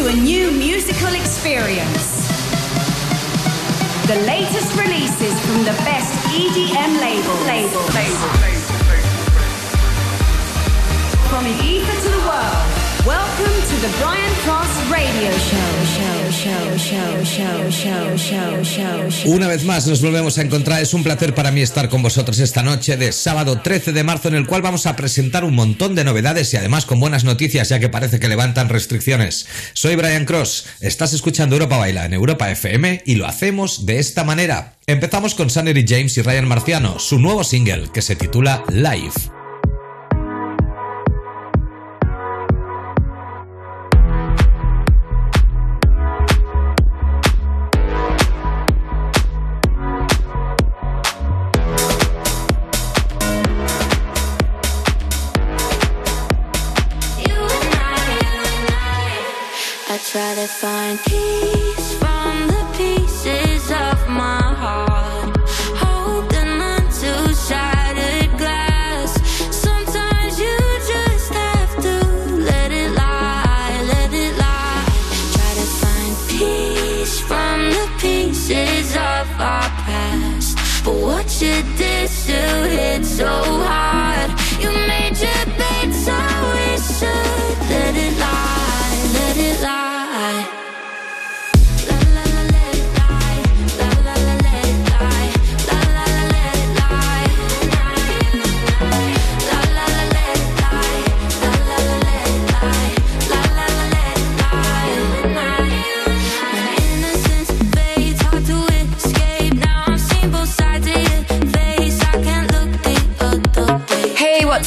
to 0.00 0.06
a 0.06 0.12
new 0.14 0.50
musical 0.52 1.12
experience. 1.12 2.26
The 4.06 4.16
latest 4.26 4.74
releases 4.78 5.38
from 5.44 5.58
the 5.64 5.76
best 5.84 6.10
EDM 6.28 6.98
labels. 6.98 7.40
Label. 7.46 7.82
Label. 7.92 8.30
From 11.28 11.46
ether 11.46 12.00
to 12.02 12.08
the 12.16 12.26
world. 12.26 12.79
Welcome 13.06 13.60
to 13.70 13.76
the 13.80 13.88
Brian 13.98 14.34
Cross 14.44 14.90
Radio 14.90 15.30
Show. 15.32 15.80
Una 19.26 19.48
vez 19.48 19.64
más 19.64 19.86
nos 19.86 20.00
volvemos 20.00 20.38
a 20.38 20.42
encontrar. 20.42 20.80
Es 20.80 20.94
un 20.94 21.02
placer 21.02 21.34
para 21.34 21.50
mí 21.50 21.60
estar 21.60 21.88
con 21.88 22.02
vosotros 22.02 22.38
esta 22.38 22.62
noche 22.62 22.96
de 22.96 23.12
sábado 23.12 23.60
13 23.60 23.92
de 23.92 24.04
marzo 24.04 24.28
en 24.28 24.34
el 24.34 24.46
cual 24.46 24.62
vamos 24.62 24.86
a 24.86 24.96
presentar 24.96 25.44
un 25.44 25.54
montón 25.54 25.94
de 25.94 26.04
novedades 26.04 26.52
y 26.54 26.56
además 26.56 26.86
con 26.86 27.00
buenas 27.00 27.24
noticias 27.24 27.68
ya 27.68 27.80
que 27.80 27.88
parece 27.88 28.20
que 28.20 28.28
levantan 28.28 28.68
restricciones. 28.68 29.46
Soy 29.72 29.96
Brian 29.96 30.24
Cross. 30.24 30.66
Estás 30.80 31.12
escuchando 31.12 31.56
Europa 31.56 31.78
Baila 31.78 32.04
en 32.04 32.14
Europa 32.14 32.50
FM 32.50 33.02
y 33.04 33.16
lo 33.16 33.26
hacemos 33.26 33.86
de 33.86 33.98
esta 33.98 34.24
manera. 34.24 34.76
Empezamos 34.86 35.34
con 35.34 35.50
Sannery 35.50 35.84
James 35.86 36.16
y 36.16 36.22
Ryan 36.22 36.48
Marciano, 36.48 36.98
su 36.98 37.18
nuevo 37.18 37.44
single 37.44 37.90
que 37.92 38.02
se 38.02 38.16
titula 38.16 38.64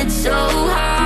it 0.00 0.10
so 0.10 0.32
high 0.32 0.99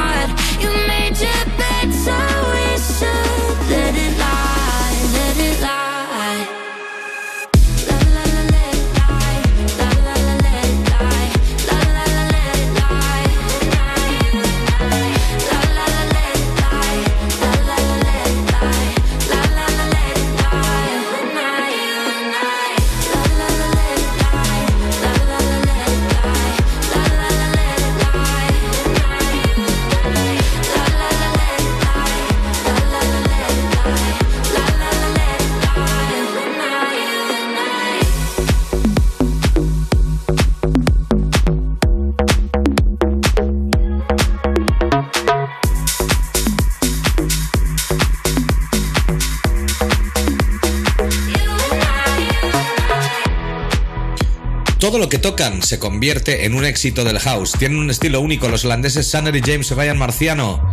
Todo 54.94 55.02
lo 55.02 55.08
que 55.08 55.18
tocan 55.18 55.60
se 55.60 55.80
convierte 55.80 56.44
en 56.44 56.54
un 56.54 56.64
éxito 56.64 57.02
del 57.02 57.18
house. 57.18 57.54
Tienen 57.58 57.78
un 57.78 57.90
estilo 57.90 58.20
único 58.20 58.46
los 58.46 58.64
holandeses 58.64 59.08
Sanner 59.08 59.34
y 59.34 59.40
James 59.40 59.72
Ryan 59.72 59.98
Marciano. 59.98 60.70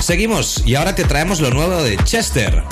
Seguimos 0.00 0.62
y 0.64 0.74
ahora 0.74 0.94
te 0.94 1.04
traemos 1.04 1.40
lo 1.40 1.50
nuevo 1.50 1.82
de 1.82 1.98
Chester. 1.98 2.62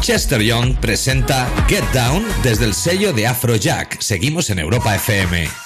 Chester 0.00 0.42
Young 0.42 0.74
presenta 0.80 1.48
Get 1.68 1.84
Down 1.92 2.26
desde 2.42 2.64
el 2.64 2.74
sello 2.74 3.12
de 3.12 3.28
Afrojack. 3.28 4.00
Seguimos 4.00 4.50
en 4.50 4.58
Europa 4.58 4.96
FM. 4.96 5.65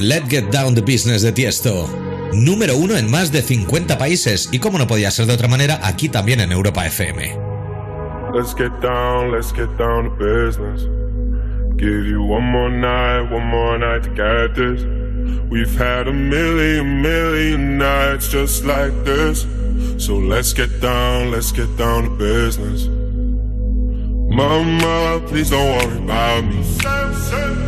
Let's 0.00 0.28
Get 0.28 0.52
Down 0.52 0.76
the 0.76 0.80
Business 0.80 1.22
de 1.22 1.32
Tiesto. 1.32 1.88
Número 2.32 2.76
uno 2.76 2.96
en 2.96 3.10
más 3.10 3.32
de 3.32 3.42
50 3.42 3.98
países 3.98 4.48
y 4.52 4.60
como 4.60 4.78
no 4.78 4.86
podía 4.86 5.10
ser 5.10 5.26
de 5.26 5.32
otra 5.32 5.48
manera, 5.48 5.80
aquí 5.82 6.08
también 6.08 6.38
en 6.38 6.52
Europa 6.52 6.86
FM. 6.86 7.36
Let's 8.32 8.54
get 8.54 8.70
down, 8.80 9.32
let's 9.32 9.52
get 9.52 9.68
down 9.76 10.04
to 10.04 10.10
business. 10.10 10.82
Give 11.76 12.06
you 12.06 12.22
one 12.22 12.44
more 12.44 12.70
night, 12.70 13.28
one 13.32 13.46
more 13.46 13.76
night 13.76 14.04
to 14.04 14.10
get 14.10 14.54
this. 14.54 14.84
We've 15.50 15.76
had 15.76 16.06
a 16.06 16.12
million, 16.12 17.02
million 17.02 17.76
nights 17.76 18.28
just 18.28 18.64
like 18.64 18.92
this. 19.04 19.46
So 19.96 20.16
let's 20.16 20.52
get 20.52 20.80
down, 20.80 21.32
let's 21.32 21.50
get 21.50 21.76
down 21.76 22.04
to 22.04 22.10
business. 22.10 22.86
Mama, 24.30 25.20
please 25.26 25.50
don't 25.50 25.66
worry 25.76 25.98
about 26.04 26.44
me. 26.44 27.67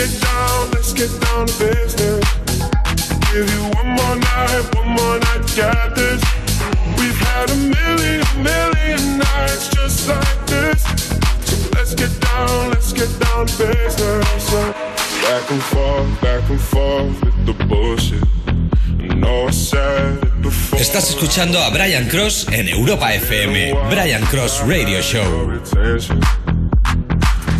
Let's 0.00 0.14
get 0.14 0.22
down, 0.22 0.70
let's 0.70 0.92
get 0.94 1.20
down 1.20 1.46
to 1.46 1.58
business. 1.58 2.24
Give 3.32 3.46
you 3.52 3.64
one 3.76 3.88
more 3.98 4.16
night, 4.16 4.74
one 4.74 4.88
more 4.96 5.18
night 5.18 5.44
get 5.54 5.94
this. 5.94 6.22
We've 6.96 7.20
had 7.20 7.50
a 7.50 7.56
million, 7.56 8.24
million 8.42 9.18
nights 9.18 9.68
just 9.68 10.08
like 10.08 10.46
this. 10.46 10.82
So 11.44 11.68
let's 11.76 11.94
get 11.94 12.18
down, 12.18 12.70
let's 12.70 12.94
get 12.94 13.10
down 13.20 13.46
to 13.46 13.58
business. 13.58 14.50
Back 15.20 15.50
and 15.50 15.62
forth, 15.64 16.20
back 16.22 16.48
and 16.48 16.60
forth 16.60 17.22
with 17.22 17.44
the 17.44 17.64
bullshit. 17.66 18.24
Estás 20.78 21.10
escuchando 21.10 21.62
a 21.62 21.70
Brian 21.70 22.08
Cross 22.08 22.48
en 22.52 22.68
Europa 22.68 23.12
FM. 23.12 23.74
Brian 23.90 24.24
Cross 24.24 24.62
Radio 24.66 25.02
Show. 25.02 25.60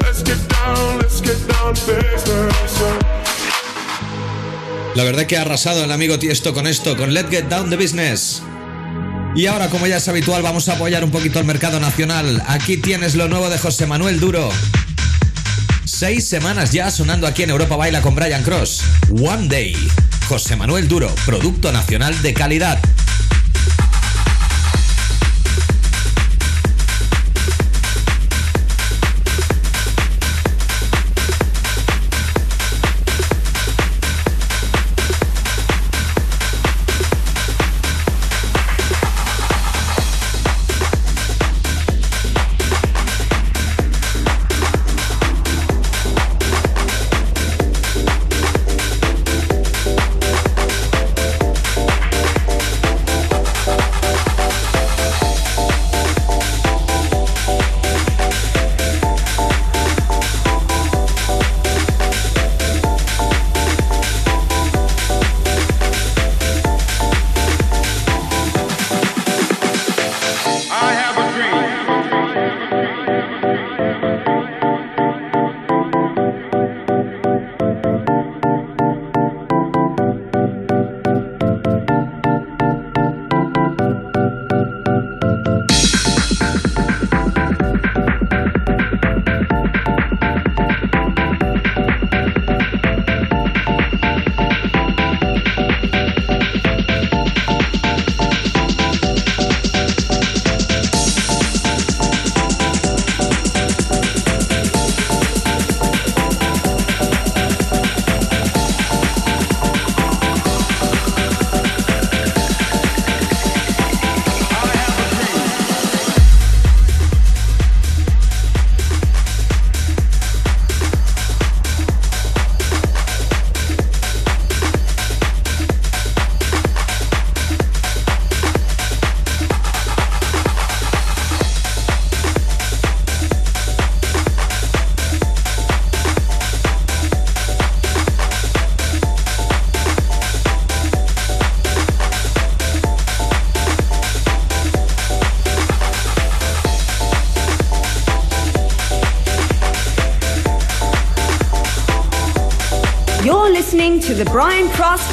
Let's 0.00 0.22
get 0.24 0.38
down, 0.48 0.98
let's 0.98 1.20
get 1.20 1.36
down 1.46 1.74
business. 1.74 2.80
La 4.94 5.04
verdad 5.04 5.26
que 5.26 5.36
ha 5.36 5.42
arrasado 5.42 5.84
el 5.84 5.92
amigo 5.92 6.18
Tiesto 6.18 6.54
con 6.54 6.66
esto, 6.66 6.96
con 6.96 7.12
Let's 7.12 7.28
Get 7.28 7.48
Down 7.50 7.68
the 7.68 7.76
Business. 7.76 8.42
Y 9.36 9.44
ahora, 9.44 9.68
como 9.68 9.86
ya 9.86 9.98
es 9.98 10.08
habitual, 10.08 10.42
vamos 10.42 10.70
a 10.70 10.72
apoyar 10.72 11.04
un 11.04 11.10
poquito 11.10 11.38
el 11.38 11.44
mercado 11.44 11.78
nacional. 11.80 12.42
Aquí 12.46 12.78
tienes 12.78 13.14
lo 13.14 13.28
nuevo 13.28 13.50
de 13.50 13.58
José 13.58 13.86
Manuel 13.86 14.20
Duro. 14.20 14.48
Seis 15.84 16.26
semanas 16.26 16.72
ya 16.72 16.90
sonando 16.90 17.26
aquí 17.26 17.42
en 17.42 17.50
Europa 17.50 17.76
Baila 17.76 18.00
con 18.00 18.14
Brian 18.14 18.42
Cross. 18.42 18.84
One 19.10 19.48
Day. 19.48 19.76
José 20.28 20.56
Manuel 20.56 20.88
Duro, 20.88 21.14
producto 21.26 21.72
nacional 21.72 22.20
de 22.22 22.32
calidad. 22.32 22.78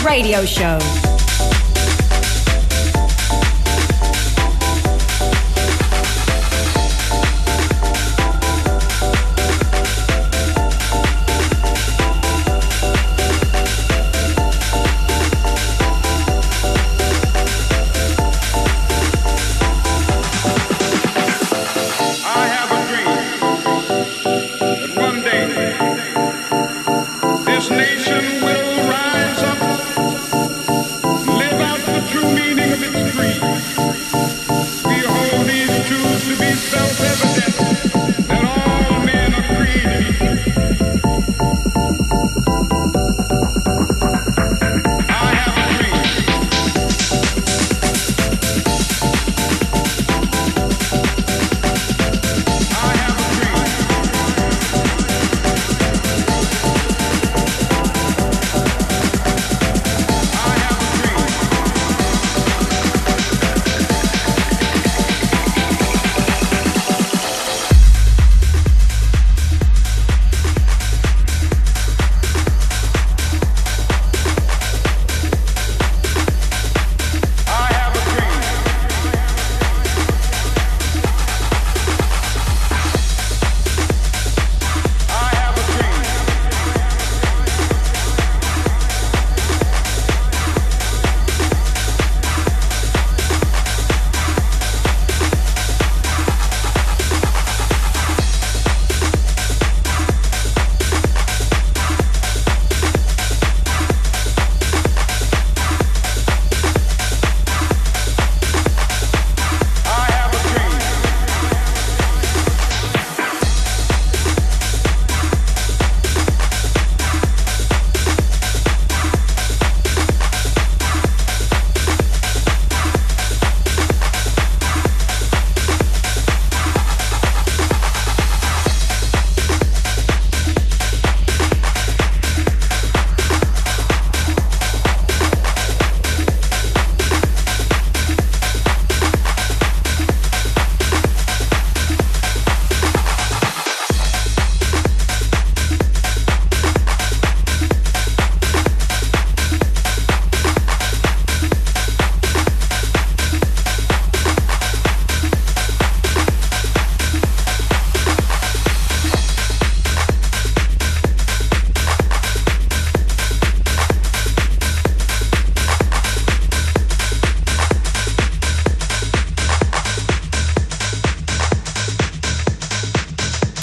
Radio 0.05 0.45
Show. 0.45 0.94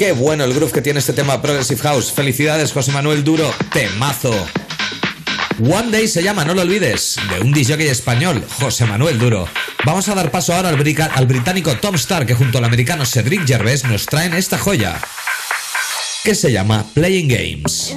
Qué 0.02 0.11
bueno 0.11 0.42
el 0.42 0.52
groove 0.52 0.73
que 0.73 0.82
tiene 0.82 0.99
este 0.99 1.12
tema 1.12 1.40
Progressive 1.40 1.80
House. 1.82 2.11
Felicidades, 2.11 2.73
José 2.73 2.90
Manuel 2.90 3.23
Duro. 3.23 3.49
Temazo. 3.73 4.35
One 5.61 5.92
Day 5.92 6.09
se 6.09 6.25
llama, 6.25 6.44
no 6.44 6.54
lo 6.54 6.62
olvides, 6.62 7.14
de 7.30 7.38
un 7.38 7.52
DJ 7.52 7.88
español, 7.88 8.44
José 8.59 8.85
Manuel 8.85 9.16
Duro. 9.16 9.47
Vamos 9.87 10.09
a 10.09 10.16
dar 10.16 10.32
paso 10.32 10.54
ahora 10.54 10.71
al, 10.71 11.11
al 11.14 11.26
británico 11.26 11.76
Tom 11.76 11.94
Starr, 11.94 12.26
que 12.26 12.35
junto 12.35 12.59
al 12.59 12.64
americano 12.64 13.06
Cedric 13.06 13.47
Gervais 13.47 13.85
nos 13.85 14.06
traen 14.06 14.35
esta 14.35 14.59
joya, 14.59 15.00
que 16.25 16.35
se 16.35 16.50
llama 16.50 16.85
Playing 16.94 17.28
Games. 17.28 17.97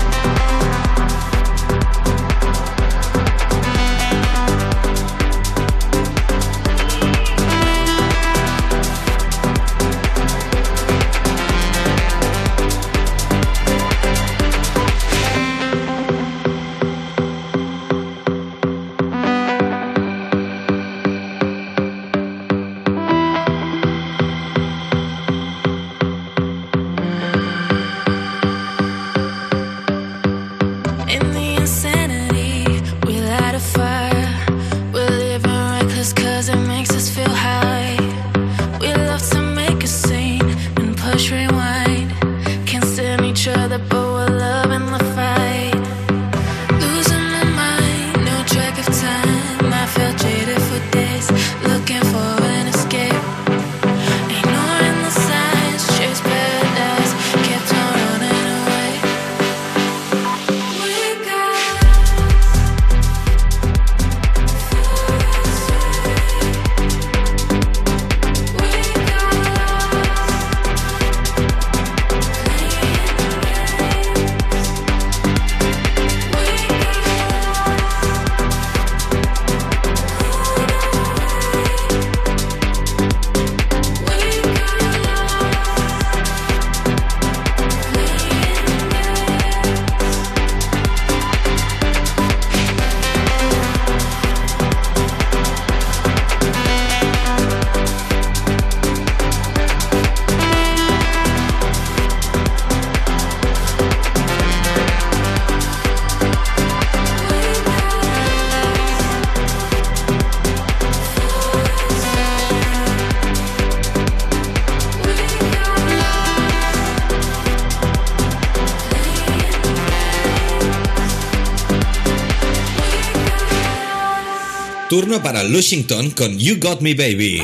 Turno 125.01 125.23
para 125.23 125.41
Lushington 125.43 126.11
con 126.11 126.37
You 126.37 126.59
Got 126.59 126.81
Me 126.81 126.93
Baby. 126.93 127.41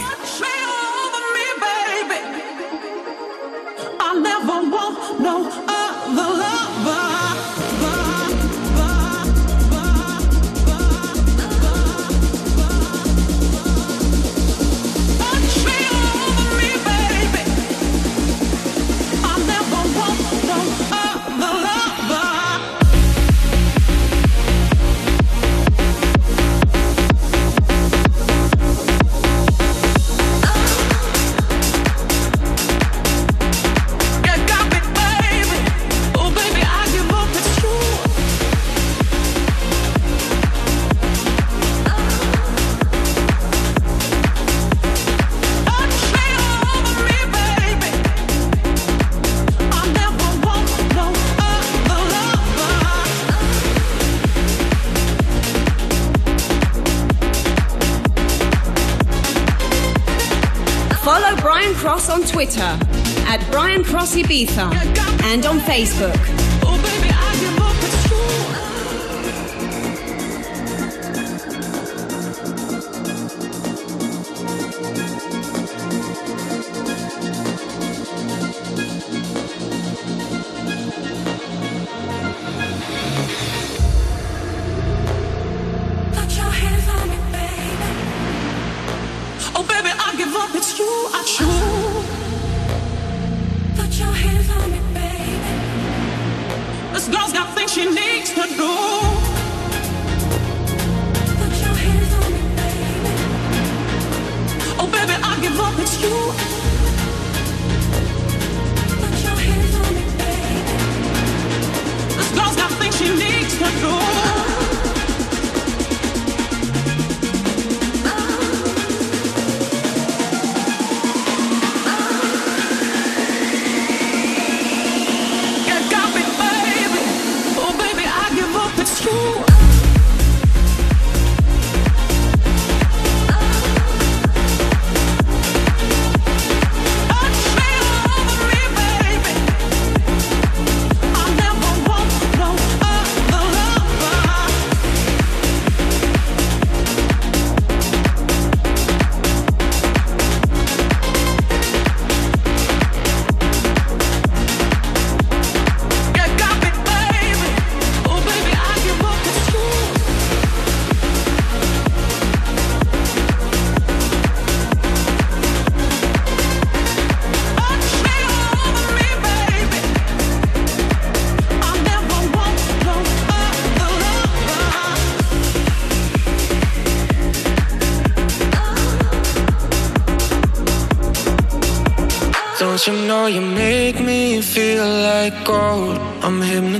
Facebook. 65.78 66.16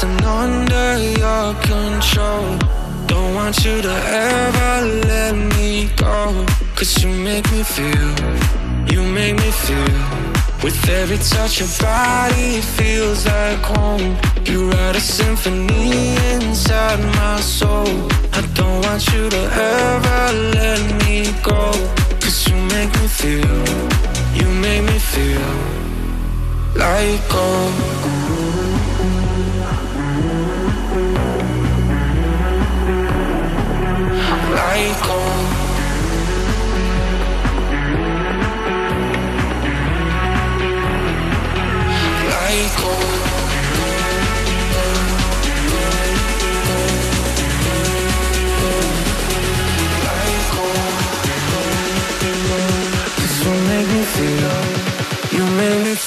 Hypnotizing 0.00 0.24
under 0.26 0.98
your 1.18 1.54
control. 1.62 2.58
Don't 3.06 3.34
want 3.34 3.64
you 3.64 3.82
to 3.82 3.92
ever 3.92 4.86
let 5.06 5.34
me 5.56 5.90
go. 5.96 6.46
Cause 6.76 7.02
you 7.02 7.10
make 7.10 7.50
me 7.50 7.62
feel, 7.62 8.14
you 8.90 9.02
make 9.02 9.36
me 9.36 9.50
feel. 9.50 10.30
With 10.62 10.88
every 10.88 11.16
touch, 11.18 11.60
your 11.60 11.68
body 11.80 12.60
feels 12.60 13.24
like 13.26 13.58
home. 13.60 14.16
You 14.44 14.70
write 14.70 14.96
a 14.96 15.00
symphony 15.00 16.16
inside 16.34 17.00
my 17.16 17.40
soul. 17.40 18.08
I 18.32 18.42
don't 18.54 18.84
want 18.84 19.06
you 19.12 19.28
to 19.30 19.38
ever 19.38 20.32
let 20.54 21.04
me 21.04 21.32
go. 21.42 21.72
Cause 22.20 22.48
you 22.48 22.56
make 22.56 22.92
me 23.00 23.06
feel, 23.08 23.64
you 24.34 24.46
make 24.60 24.82
me 24.84 24.98
feel 24.98 25.40
like 26.76 27.28
gold. 27.30 28.19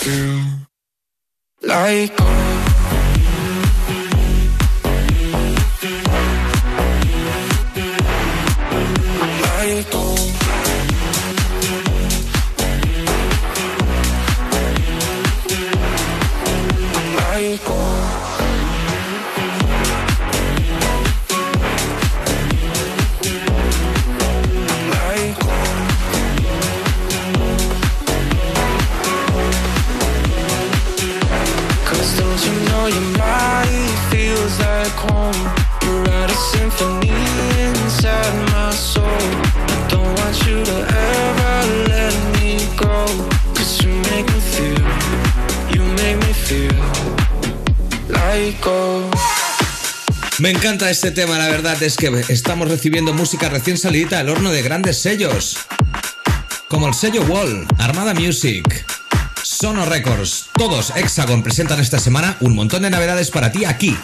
feel 0.04 0.44
like 1.62 2.42
me 50.39 50.50
encanta 50.50 50.89
este 50.89 51.12
tema, 51.12 51.38
la 51.38 51.48
verdad 51.48 51.82
es 51.82 51.96
que 51.96 52.26
estamos 52.28 52.68
recibiendo 52.68 53.13
música 53.13 53.48
recién 53.48 53.78
salida 53.78 54.18
del 54.18 54.30
horno 54.30 54.52
de 54.52 54.62
grandes 54.62 54.98
sellos. 54.98 55.58
Como 56.68 56.88
el 56.88 56.94
sello 56.94 57.22
Wall, 57.24 57.66
Armada 57.78 58.13
Music, 58.13 58.86
Sono 59.42 59.86
Records, 59.86 60.50
todos 60.54 60.92
Hexagon 60.96 61.44
presentan 61.44 61.80
esta 61.80 62.00
semana 62.00 62.36
un 62.42 62.56
montón 62.56 62.82
de 62.82 62.89
novedades 62.89 63.32
para 63.32 63.52
ti 63.52 63.63
aquí. 63.63 63.96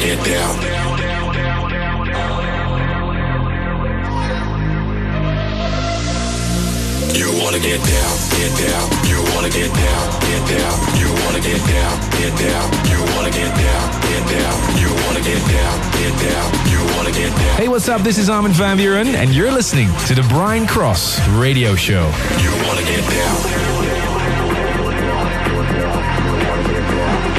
Get 0.00 0.18
down. 0.24 0.54
You 7.14 7.28
wanna 7.42 7.58
get 7.58 7.80
down, 7.82 8.14
get 8.38 8.52
down. 8.62 8.86
You 9.10 9.18
wanna 9.34 9.50
get 9.50 9.72
down, 9.74 10.04
get 10.20 10.42
down. 10.54 10.74
You 11.00 11.08
wanna 11.24 11.40
get 11.40 11.60
down, 11.66 11.94
get 12.14 12.32
down. 12.38 12.66
You 12.90 13.00
wanna 13.14 13.30
get 13.30 13.52
down, 13.54 13.84
get 14.02 14.24
down. 14.30 14.56
You 14.78 14.90
wanna 15.04 15.20
get 15.20 15.42
down, 15.48 15.76
get 15.92 16.14
down. 16.22 16.48
You 16.70 16.80
wanna 16.96 17.10
get 17.10 17.30
down. 17.30 17.56
Hey, 17.56 17.68
what's 17.68 17.88
up? 17.88 18.02
This 18.02 18.18
is 18.18 18.30
Armin 18.30 18.52
van 18.52 18.76
Buren, 18.76 19.08
and 19.08 19.34
you're 19.34 19.52
listening 19.52 19.88
to 20.06 20.14
the 20.14 20.22
Brian 20.28 20.66
Cross 20.66 21.18
Radio 21.30 21.74
Show. 21.74 22.06
You 22.40 22.50
wanna 22.66 22.82
get 22.82 23.02
down. 23.02 23.97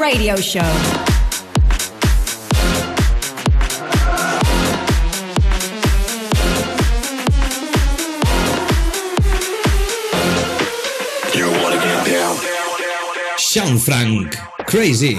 Radio 0.00 0.34
Show. 0.36 0.60
You 11.34 11.50
wanna 11.50 11.76
get 11.76 12.06
down. 12.06 12.38
Sean 13.36 13.76
Frank, 13.76 14.36
Crazy. 14.66 15.18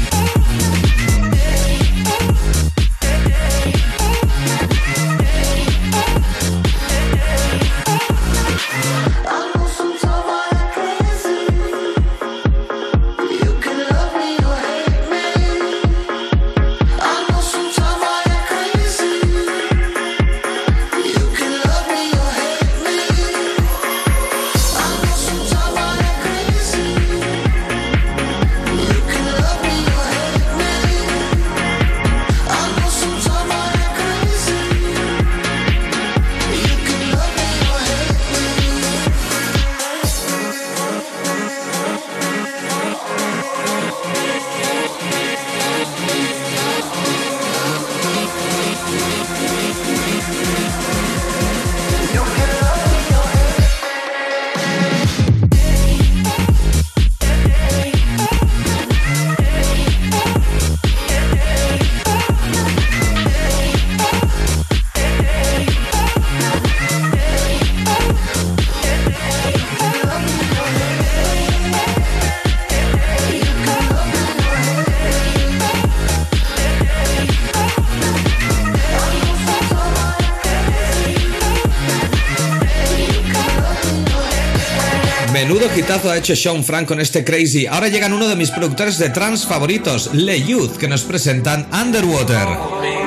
Ha 85.91 86.17
hecho 86.17 86.35
Sean 86.35 86.63
Frank 86.63 86.87
con 86.87 87.01
este 87.01 87.25
Crazy. 87.25 87.67
Ahora 87.67 87.89
llegan 87.89 88.13
uno 88.13 88.27
de 88.29 88.37
mis 88.37 88.49
productores 88.49 88.97
de 88.97 89.09
trans 89.09 89.45
favoritos, 89.45 90.13
Le 90.13 90.41
Youth, 90.41 90.77
que 90.77 90.87
nos 90.87 91.03
presentan 91.03 91.67
Underwater. 91.73 93.00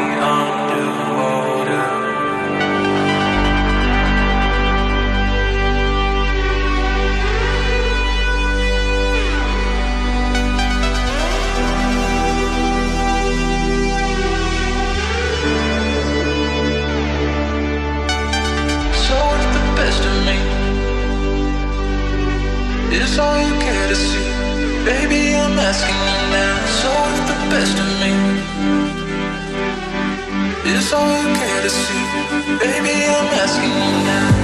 Baby, 32.64 33.04
I'm 33.04 33.26
asking 33.26 33.68
you 33.68 34.04
now. 34.08 34.43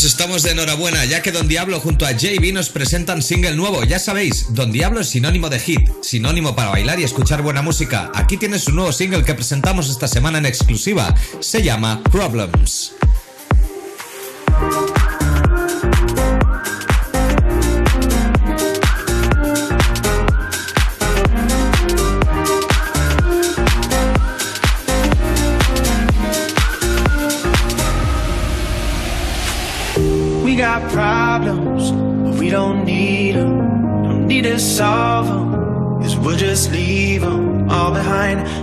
Estamos 0.00 0.42
de 0.42 0.52
enhorabuena, 0.52 1.04
ya 1.04 1.20
que 1.20 1.32
Don 1.32 1.48
Diablo 1.48 1.78
junto 1.78 2.06
a 2.06 2.12
JB 2.12 2.54
nos 2.54 2.70
presentan 2.70 3.20
single 3.20 3.54
nuevo. 3.54 3.84
Ya 3.84 3.98
sabéis, 3.98 4.46
Don 4.54 4.72
Diablo 4.72 5.00
es 5.00 5.10
sinónimo 5.10 5.50
de 5.50 5.60
hit, 5.60 5.86
sinónimo 6.00 6.56
para 6.56 6.70
bailar 6.70 6.98
y 6.98 7.04
escuchar 7.04 7.42
buena 7.42 7.60
música. 7.60 8.10
Aquí 8.14 8.38
tienes 8.38 8.64
su 8.64 8.72
nuevo 8.72 8.90
single 8.90 9.22
que 9.22 9.34
presentamos 9.34 9.90
esta 9.90 10.08
semana 10.08 10.38
en 10.38 10.46
exclusiva. 10.46 11.14
Se 11.40 11.62
llama 11.62 12.02
Problems. 12.10 12.91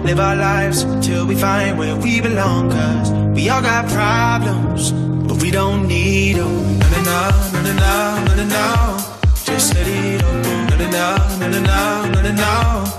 Live 0.10 0.20
our 0.22 0.36
lives 0.36 0.86
till 1.06 1.28
we 1.28 1.36
find 1.36 1.78
where 1.78 1.96
we 1.96 2.20
belong. 2.20 2.72
Cause 2.72 3.12
we 3.36 3.48
all 3.48 3.62
got 3.62 3.88
problems, 3.90 4.92
but 4.92 5.40
we 5.40 5.52
don't 5.52 5.88
need 5.88 6.38
them. 6.38 6.80
No, 6.80 6.88
no, 6.90 7.30
no, 7.54 7.62
no, 7.62 7.74
no, 7.74 8.26
no, 8.26 8.36
no, 8.36 8.46
no. 8.46 8.98
Just 9.46 9.76
let 9.76 9.86
it 9.88 10.20
go. 10.20 10.32
No, 10.42 10.78
no, 10.78 10.90
no, 10.90 11.48
no, 11.48 11.60
no, 11.60 12.12
no, 12.12 12.22
no, 12.24 12.32
no. 12.32 12.99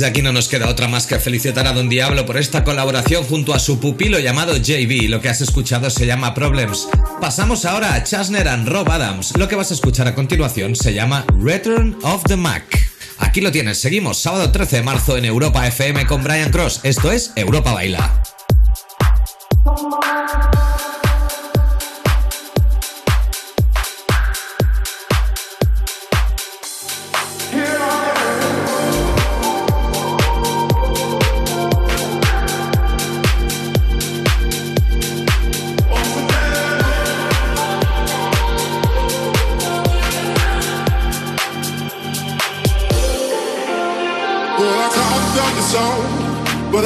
Desde 0.00 0.12
aquí 0.12 0.22
no 0.22 0.32
nos 0.32 0.48
queda 0.48 0.70
otra 0.70 0.88
más 0.88 1.06
que 1.06 1.18
felicitar 1.18 1.66
a 1.66 1.74
Don 1.74 1.90
Diablo 1.90 2.24
por 2.24 2.38
esta 2.38 2.64
colaboración 2.64 3.22
junto 3.22 3.52
a 3.52 3.58
su 3.58 3.80
pupilo 3.80 4.18
llamado 4.18 4.56
JB. 4.56 5.10
Lo 5.10 5.20
que 5.20 5.28
has 5.28 5.42
escuchado 5.42 5.90
se 5.90 6.06
llama 6.06 6.32
Problems. 6.32 6.88
Pasamos 7.20 7.66
ahora 7.66 7.92
a 7.92 8.02
Chasner 8.02 8.48
and 8.48 8.66
Rob 8.66 8.90
Adams. 8.90 9.36
Lo 9.36 9.46
que 9.46 9.56
vas 9.56 9.72
a 9.72 9.74
escuchar 9.74 10.08
a 10.08 10.14
continuación 10.14 10.74
se 10.74 10.94
llama 10.94 11.26
Return 11.38 11.98
of 12.02 12.24
the 12.24 12.38
Mac. 12.38 12.64
Aquí 13.18 13.42
lo 13.42 13.52
tienes, 13.52 13.78
seguimos 13.78 14.16
sábado 14.16 14.50
13 14.50 14.76
de 14.76 14.82
marzo 14.84 15.18
en 15.18 15.26
Europa 15.26 15.66
FM 15.66 16.06
con 16.06 16.24
Brian 16.24 16.50
Cross. 16.50 16.80
Esto 16.82 17.12
es 17.12 17.32
Europa 17.36 17.74
Baila. 17.74 18.22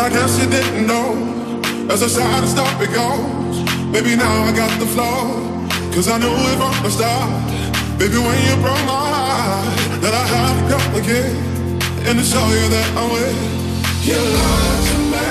I 0.04 0.10
guess 0.10 0.38
you 0.38 0.46
didn't 0.50 0.86
know. 0.86 1.16
As 1.88 2.02
I 2.02 2.06
a 2.06 2.08
side 2.10 2.44
stop 2.46 2.76
it 2.76 2.92
goes, 2.92 3.56
baby, 3.88 4.20
now 4.20 4.44
I 4.44 4.52
got 4.52 4.68
the 4.78 4.84
flow. 4.84 5.40
Cause 5.96 6.08
I 6.12 6.18
knew 6.20 6.28
it 6.28 6.56
from 6.60 6.76
the 6.84 6.90
start. 6.92 7.32
Baby, 7.96 8.20
when 8.20 8.36
you 8.44 8.52
broke 8.60 8.84
my 8.84 9.00
heart, 9.00 9.64
that 10.04 10.12
I 10.12 10.24
had 10.28 10.52
to 10.60 10.64
come 10.68 10.92
again. 11.00 11.32
And 12.04 12.20
to 12.20 12.24
show 12.24 12.44
you 12.52 12.68
that 12.68 12.88
I'm 13.00 13.08
with 13.16 13.32
you. 14.04 14.20
lied 14.20 14.82
to 14.92 14.96
me. 15.08 15.28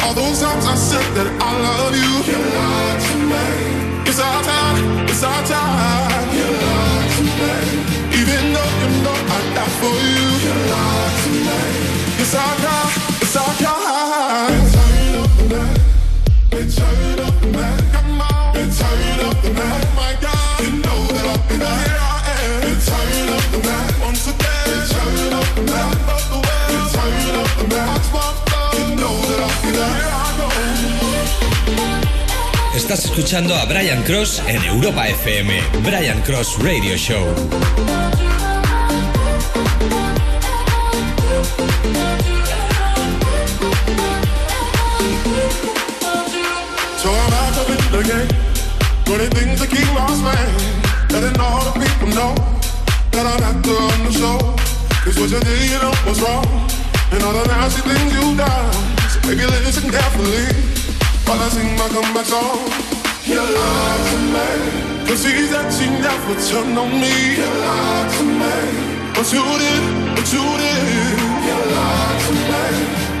All 0.00 0.14
those 0.16 0.40
times 0.40 0.64
I 0.64 0.76
said 0.80 1.08
that 1.20 1.28
I 1.36 1.50
love 1.68 1.92
you. 1.92 2.12
You 2.24 2.40
lied 2.56 3.00
to 3.04 3.16
me. 3.20 3.46
It's 4.08 4.16
our 4.16 4.40
time, 4.48 4.80
it's 5.12 5.22
our 5.28 5.42
time. 5.44 6.24
You 6.32 6.48
lied 6.64 7.10
to 7.20 7.22
me. 7.36 7.52
Even 8.16 8.42
though 8.56 8.72
you 8.80 8.88
know 9.04 9.18
I 9.28 9.38
die 9.52 9.72
for 9.76 9.92
you. 10.08 10.24
You 10.40 10.54
lied 10.72 11.16
to 11.20 11.30
me. 11.36 11.60
It's 12.24 12.32
our 12.32 12.56
time, 12.64 12.90
it's 13.20 13.36
our 13.36 13.54
time. 13.60 13.75
Estás 32.76 33.06
escuchando 33.06 33.54
a 33.56 33.64
Brian 33.64 34.02
Cross 34.02 34.42
en 34.46 34.62
Europa 34.62 35.08
FM. 35.08 35.62
Brian 35.82 36.20
Cross 36.20 36.58
Radio 36.58 36.94
Show. 36.98 37.24
So 46.98 47.08
I'm 47.08 47.32
out 47.32 47.56
of 47.56 47.70
it 47.70 48.04
again. 48.04 48.28
Doing 49.06 49.30
things 49.30 49.60
to 49.62 49.66
keep 49.66 49.88
my 49.94 50.06
man. 50.22 50.52
Letting 51.10 51.40
all 51.40 51.64
the 51.64 51.80
people 51.80 52.08
know 52.08 52.34
that 53.12 53.24
I'm 53.24 53.40
not 53.40 53.64
the 53.64 53.72
on 53.72 54.04
the 54.04 54.12
show. 54.12 54.38
Cause 55.02 55.18
what 55.18 55.30
you 55.30 55.40
did, 55.40 55.70
you 55.70 55.78
know 55.78 55.94
was 56.06 56.20
wrong. 56.20 56.44
And 57.10 57.22
all 57.22 57.32
the 57.32 57.46
nasty 57.46 57.80
things 57.88 58.12
you 58.12 58.36
done. 58.36 58.72
So 59.08 59.20
baby, 59.22 59.46
listen 59.64 59.90
carefully. 59.90 60.75
I 61.28 61.48
sing 61.48 61.74
my 61.76 61.88
comeback 61.88 62.26
song. 62.26 62.70
You 63.26 63.42
lied 63.42 64.02
to 64.10 64.18
me. 64.34 65.06
Cause 65.06 65.22
see 65.22 65.46
that 65.50 65.70
you 65.78 65.90
never 65.98 66.34
turned 66.38 66.78
on 66.78 66.90
me. 67.02 67.14
You 67.34 67.50
lied 67.66 68.10
to 68.14 68.24
me. 68.40 68.56
But 69.14 69.26
you 69.34 69.42
did, 69.62 69.82
but 70.14 70.26
you 70.30 70.46
did. 70.62 71.18
You 71.46 71.58
lied 71.74 72.18
to 72.26 72.32
me. 72.50 72.64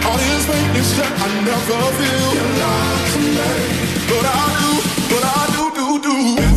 All 0.06 0.18
this 0.22 0.44
weakness 0.46 0.90
that 0.98 1.10
I 1.18 1.28
never 1.50 1.80
feel. 1.98 2.30
You 2.38 2.46
lied 2.62 3.06
to 3.12 3.20
me. 3.36 3.50
But 4.10 4.24
I 4.26 4.46
do, 4.62 4.72
but 5.10 5.22
I 5.26 5.42
do, 5.54 5.64
do, 5.74 5.86
do. 6.06 6.55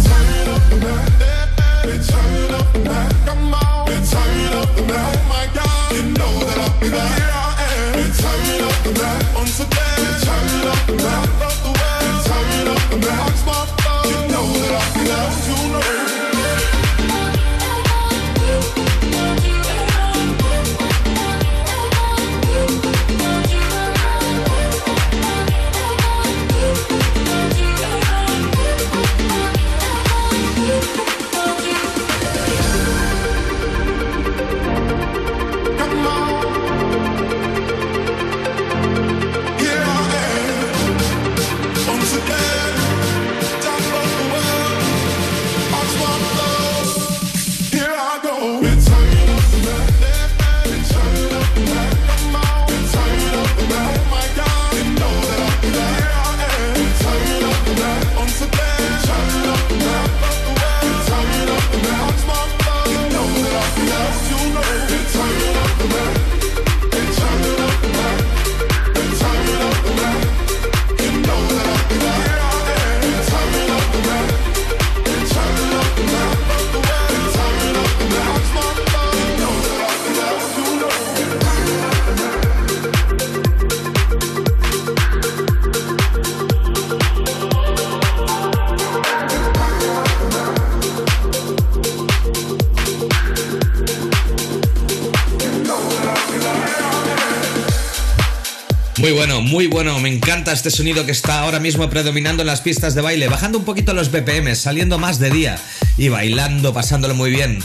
Muy 99.09 99.17
bueno, 99.17 99.41
muy 99.41 99.65
bueno. 99.65 99.97
Me 99.97 100.07
encanta 100.07 100.51
este 100.51 100.69
sonido 100.69 101.03
que 101.03 101.11
está 101.11 101.39
ahora 101.39 101.59
mismo 101.59 101.89
predominando 101.89 102.43
en 102.43 102.47
las 102.47 102.61
pistas 102.61 102.93
de 102.93 103.01
baile, 103.01 103.27
bajando 103.27 103.57
un 103.57 103.65
poquito 103.65 103.91
los 103.95 104.11
BPM, 104.11 104.55
saliendo 104.55 104.99
más 104.99 105.17
de 105.17 105.31
día 105.31 105.57
y 105.97 106.09
bailando, 106.09 106.75
pasándolo 106.75 107.15
muy 107.15 107.31
bien. 107.31 107.57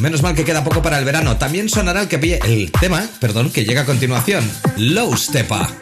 Menos 0.00 0.20
mal 0.20 0.34
que 0.34 0.44
queda 0.44 0.64
poco 0.64 0.82
para 0.82 0.98
el 0.98 1.04
verano. 1.04 1.36
También 1.36 1.68
sonará 1.68 2.00
el 2.02 2.08
que 2.08 2.40
el 2.44 2.72
tema, 2.72 3.08
perdón, 3.20 3.52
que 3.52 3.64
llega 3.64 3.82
a 3.82 3.86
continuación. 3.86 4.50
Low 4.76 5.16
Stepa. 5.16 5.81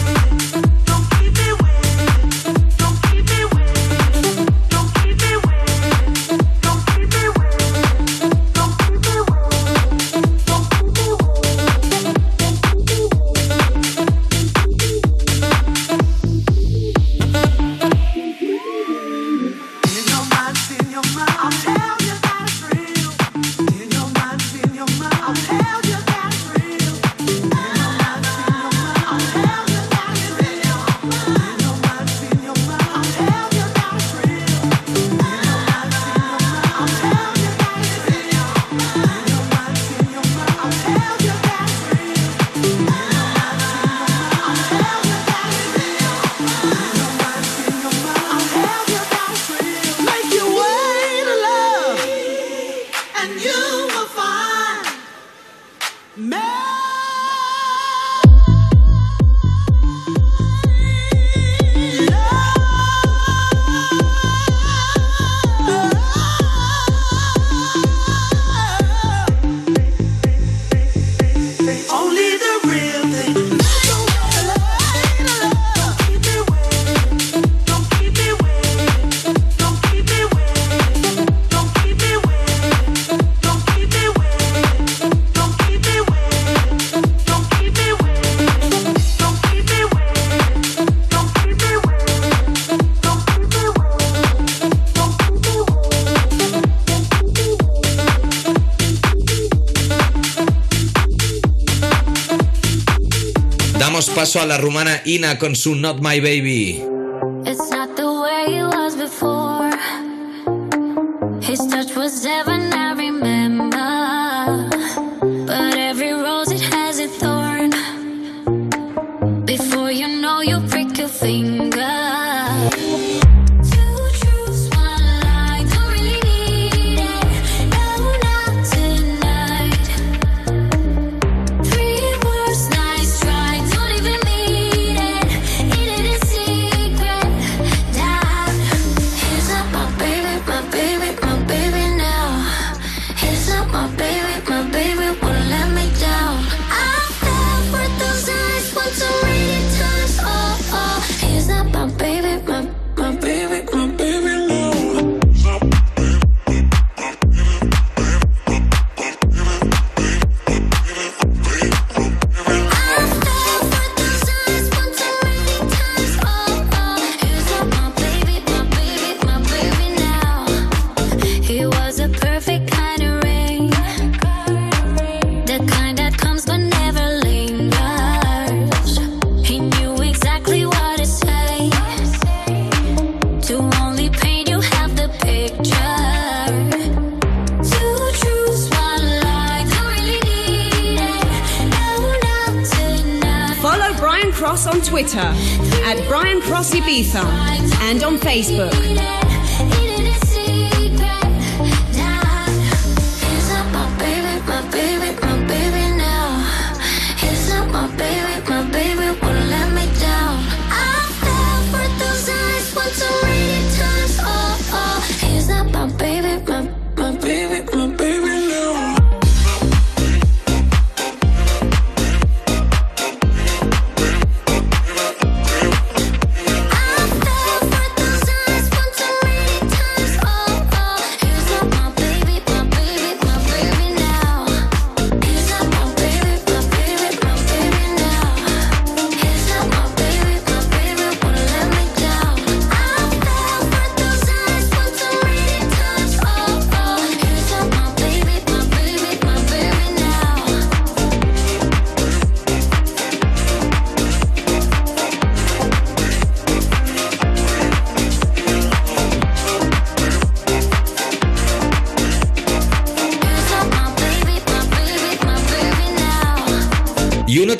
paso 104.31 104.39
a 104.39 104.45
la 104.45 104.57
rumana 104.57 105.01
Ina 105.03 105.37
con 105.37 105.57
su 105.57 105.75
Not 105.75 105.99
My 105.99 106.21
Baby. 106.21 106.90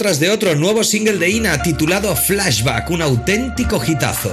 tras 0.02 0.20
de 0.20 0.32
otro 0.32 0.56
nuevo 0.56 0.84
single 0.84 1.20
de 1.20 1.30
Ina 1.30 1.62
titulado 1.62 2.16
Flashback, 2.16 2.90
un 2.90 3.04
auténtico 3.04 3.80
hitazo. 3.80 4.32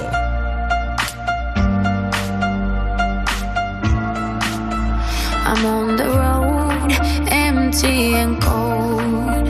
I'm 5.45 5.65
on 5.67 5.95
the 5.95 6.05
road, 6.05 6.91
empty 7.29 8.15
and 8.15 8.41
cold, 8.41 9.47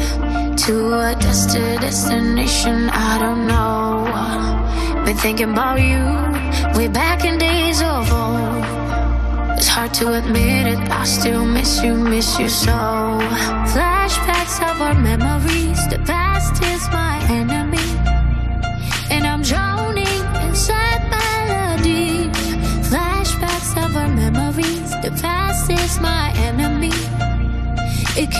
to 0.58 0.94
a 0.94 1.16
destination 1.16 2.90
I 2.90 3.18
don't 3.18 3.48
know. 3.48 4.06
Been 5.06 5.16
thinking 5.16 5.52
about 5.52 5.80
you, 5.80 6.04
way 6.78 6.90
back 6.90 7.24
in 7.24 7.38
days 7.38 7.82
of 7.82 8.12
old. 8.12 8.66
It's 9.58 9.70
hard 9.70 9.94
to 9.94 10.16
admit 10.16 10.68
it, 10.68 10.80
I 10.92 11.06
still 11.06 11.46
miss 11.46 11.82
you, 11.82 11.94
miss 11.94 12.38
you 12.38 12.50
so. 12.50 12.74
Flashbacks 13.72 14.60
of 14.70 14.82
our 14.82 14.96
memories. 14.96 15.49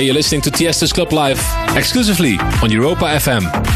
Hey, 0.00 0.06
you're 0.06 0.14
listening 0.14 0.40
to 0.40 0.50
Tiesto's 0.50 0.94
Club 0.94 1.12
Live 1.12 1.38
exclusively 1.76 2.38
on 2.62 2.70
Europa 2.70 3.04
FM. 3.04 3.69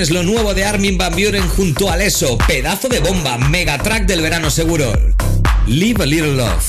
Tienes 0.00 0.16
lo 0.16 0.22
nuevo 0.22 0.54
de 0.54 0.64
Armin 0.64 0.96
Van 0.96 1.14
Buren 1.14 1.46
junto 1.46 1.90
a 1.90 1.96
Leso. 1.96 2.38
Pedazo 2.46 2.88
de 2.88 3.00
bomba, 3.00 3.36
mega 3.36 3.76
track 3.76 4.06
del 4.06 4.22
verano 4.22 4.48
seguro. 4.48 4.90
Leave 5.66 6.02
a 6.02 6.06
Little 6.06 6.36
Love. 6.36 6.64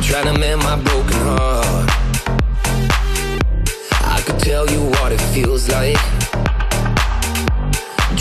Trying 0.00 0.32
to 0.32 0.38
mend 0.38 0.62
my 0.62 0.76
broken 0.76 1.20
heart. 1.26 1.90
I 4.00 4.22
could 4.24 4.38
tell 4.38 4.70
you 4.70 4.80
what 4.80 5.12
it 5.12 5.20
feels 5.34 5.68
like. 5.68 6.15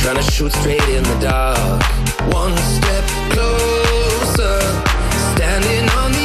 Trying 0.06 0.18
to 0.18 0.32
shoot 0.32 0.52
straight 0.52 0.88
in 0.90 1.04
the 1.04 1.18
dark. 1.20 1.82
One 2.32 2.56
step 2.56 3.04
closer, 3.32 4.60
standing 5.34 5.90
on 5.98 6.12
the 6.12 6.25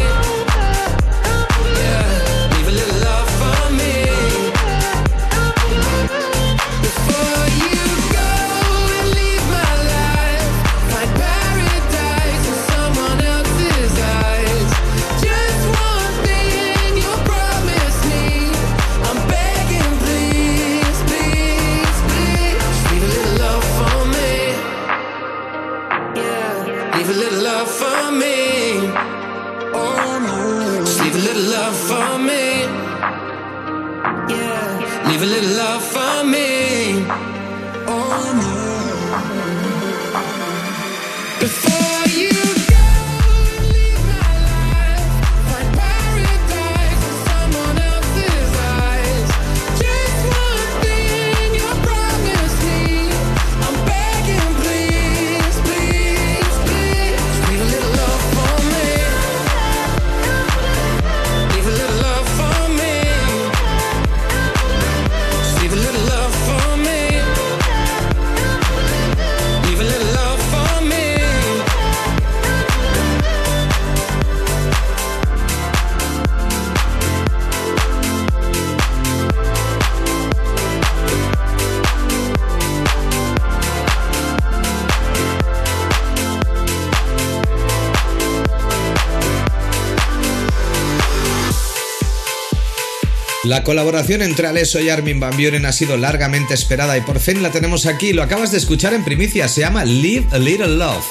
La 93.51 93.65
colaboración 93.65 94.21
entre 94.21 94.47
Alesso 94.47 94.79
y 94.79 94.87
Armin 94.87 95.19
Van 95.19 95.35
Buren 95.35 95.65
ha 95.65 95.73
sido 95.73 95.97
largamente 95.97 96.53
esperada 96.53 96.97
y 96.97 97.01
por 97.01 97.19
fin 97.19 97.43
la 97.43 97.51
tenemos 97.51 97.85
aquí. 97.85 98.13
Lo 98.13 98.23
acabas 98.23 98.53
de 98.53 98.57
escuchar 98.57 98.93
en 98.93 99.03
primicia, 99.03 99.49
se 99.49 99.59
llama 99.59 99.83
Live 99.83 100.25
a 100.31 100.37
Little 100.37 100.77
Love. 100.77 101.03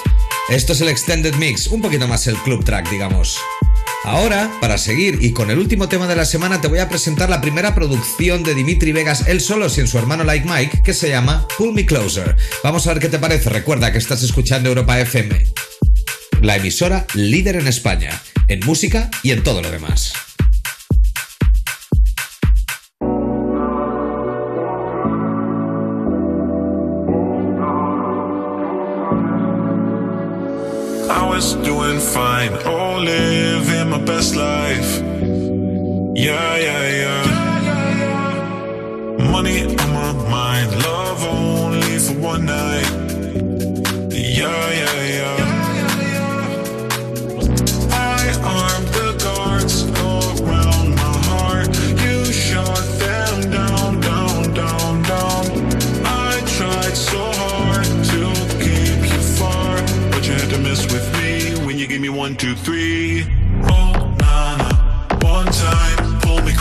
Esto 0.48 0.72
es 0.72 0.80
el 0.80 0.88
Extended 0.88 1.34
Mix, 1.34 1.66
un 1.66 1.82
poquito 1.82 2.08
más 2.08 2.26
el 2.28 2.36
club 2.36 2.64
track, 2.64 2.88
digamos. 2.88 3.38
Ahora, 4.04 4.50
para 4.58 4.78
seguir 4.78 5.18
y 5.20 5.32
con 5.32 5.50
el 5.50 5.58
último 5.58 5.90
tema 5.90 6.06
de 6.06 6.16
la 6.16 6.24
semana, 6.24 6.62
te 6.62 6.68
voy 6.68 6.78
a 6.78 6.88
presentar 6.88 7.28
la 7.28 7.42
primera 7.42 7.74
producción 7.74 8.42
de 8.42 8.54
Dimitri 8.54 8.92
Vegas, 8.92 9.24
él 9.26 9.42
solo 9.42 9.68
sin 9.68 9.86
su 9.86 9.98
hermano 9.98 10.24
Like 10.24 10.48
Mike, 10.48 10.80
que 10.82 10.94
se 10.94 11.10
llama 11.10 11.46
Pull 11.58 11.74
Me 11.74 11.84
Closer. 11.84 12.36
Vamos 12.64 12.86
a 12.86 12.94
ver 12.94 13.02
qué 13.02 13.10
te 13.10 13.18
parece. 13.18 13.50
Recuerda 13.50 13.92
que 13.92 13.98
estás 13.98 14.22
escuchando 14.22 14.70
Europa 14.70 14.98
FM, 14.98 15.44
la 16.40 16.56
emisora 16.56 17.04
líder 17.12 17.56
en 17.56 17.68
España, 17.68 18.18
en 18.48 18.60
música 18.60 19.10
y 19.22 19.32
en 19.32 19.42
todo 19.42 19.60
lo 19.60 19.70
demás. 19.70 20.14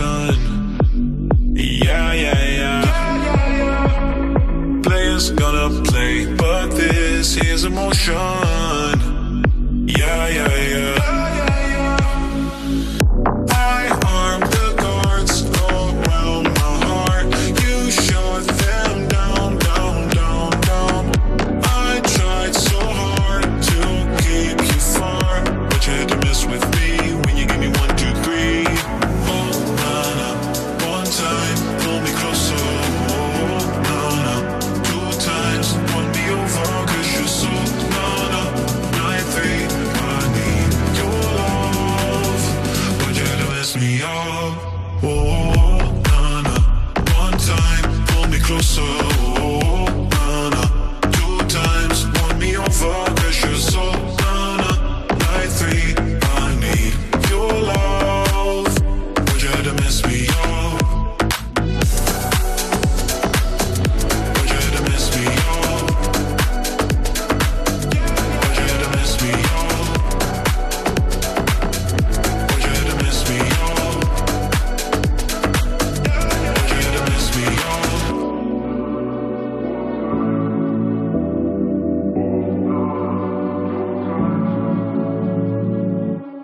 action. 0.00 1.28
Yeah, 1.54 2.12
yeah, 2.12 2.44
yeah. 2.60 3.80
Players 4.82 5.30
gonna 5.30 5.82
play, 5.82 6.26
but 6.34 6.70
this 6.70 7.36
is 7.36 7.64
emotion. 7.64 8.49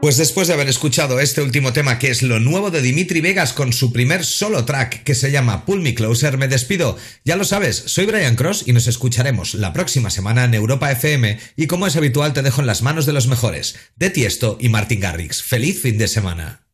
Pues 0.06 0.18
después 0.18 0.46
de 0.46 0.54
haber 0.54 0.68
escuchado 0.68 1.18
este 1.18 1.42
último 1.42 1.72
tema, 1.72 1.98
que 1.98 2.10
es 2.10 2.22
lo 2.22 2.38
nuevo 2.38 2.70
de 2.70 2.80
Dimitri 2.80 3.20
Vegas 3.20 3.52
con 3.52 3.72
su 3.72 3.92
primer 3.92 4.24
solo 4.24 4.64
track, 4.64 5.02
que 5.02 5.16
se 5.16 5.32
llama 5.32 5.66
Pull 5.66 5.80
Me 5.80 5.96
Closer, 5.96 6.38
me 6.38 6.46
despido. 6.46 6.96
Ya 7.24 7.34
lo 7.34 7.42
sabes, 7.42 7.82
soy 7.86 8.06
Brian 8.06 8.36
Cross 8.36 8.62
y 8.66 8.72
nos 8.72 8.86
escucharemos 8.86 9.54
la 9.54 9.72
próxima 9.72 10.10
semana 10.10 10.44
en 10.44 10.54
Europa 10.54 10.92
FM 10.92 11.40
y 11.56 11.66
como 11.66 11.88
es 11.88 11.96
habitual 11.96 12.34
te 12.34 12.42
dejo 12.42 12.60
en 12.60 12.68
las 12.68 12.82
manos 12.82 13.04
de 13.04 13.14
los 13.14 13.26
mejores, 13.26 13.74
de 13.96 14.10
Tiesto 14.10 14.58
y 14.60 14.68
Martin 14.68 15.00
Garrix. 15.00 15.42
¡Feliz 15.42 15.82
fin 15.82 15.98
de 15.98 16.06
semana! 16.06 16.65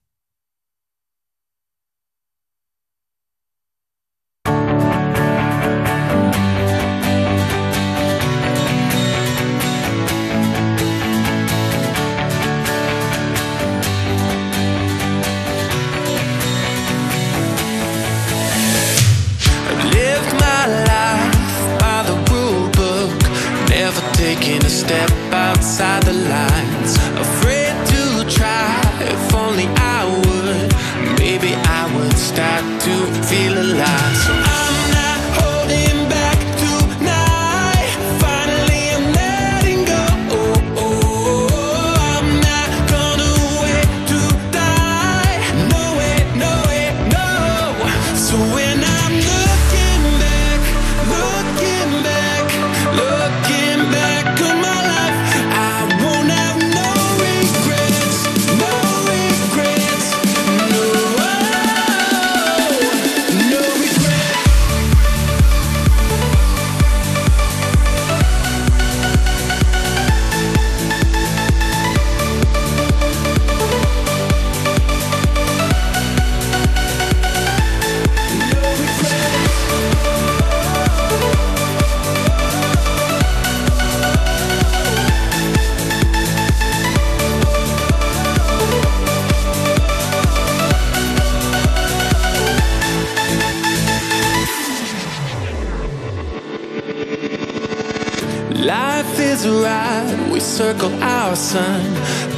as 99.44 99.62
ride, 99.62 100.30
we 100.32 100.40
circle 100.40 100.92
our 101.02 101.34
sun, 101.34 101.80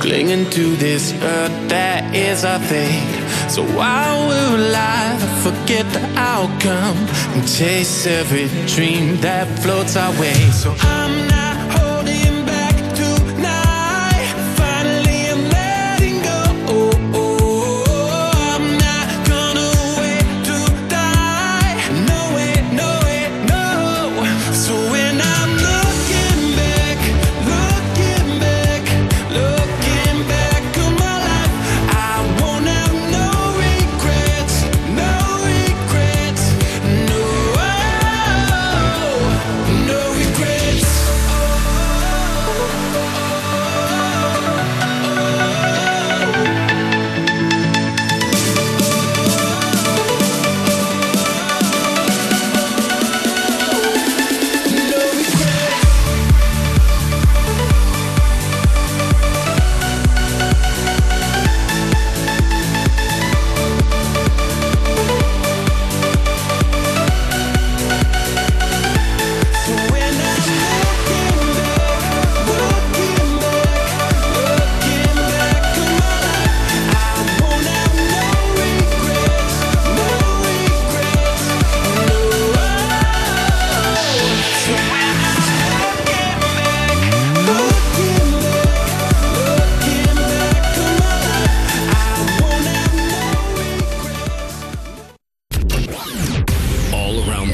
clinging 0.01 0.49
to 0.51 0.77
this 0.77 1.13
earth 1.13 1.69
that 1.69 2.15
is 2.15 2.45
our 2.45 2.59
fate. 2.61 3.51
So 3.51 3.63
while 3.77 4.29
we're 4.29 4.69
alive, 4.69 5.21
forget 5.43 5.87
the 5.93 6.05
outcome 6.17 6.97
and 7.35 7.47
chase 7.49 8.07
every 8.07 8.49
dream 8.67 9.21
that 9.21 9.47
floats 9.61 9.97
our 9.97 10.13
way. 10.21 10.35
So 10.51 10.75
I'm 10.81 11.34